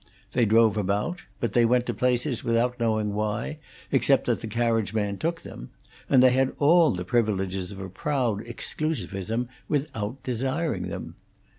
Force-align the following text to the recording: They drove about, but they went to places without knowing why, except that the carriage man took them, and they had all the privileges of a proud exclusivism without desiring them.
They 0.31 0.45
drove 0.45 0.77
about, 0.77 1.19
but 1.39 1.53
they 1.53 1.63
went 1.63 1.85
to 1.85 1.93
places 1.93 2.43
without 2.43 2.79
knowing 2.79 3.13
why, 3.13 3.59
except 3.91 4.25
that 4.25 4.41
the 4.41 4.47
carriage 4.47 4.95
man 4.95 5.19
took 5.19 5.43
them, 5.43 5.69
and 6.09 6.23
they 6.23 6.31
had 6.31 6.55
all 6.57 6.89
the 6.89 7.05
privileges 7.05 7.71
of 7.71 7.79
a 7.79 7.87
proud 7.87 8.39
exclusivism 8.43 9.47
without 9.67 10.23
desiring 10.23 10.87
them. 10.87 11.13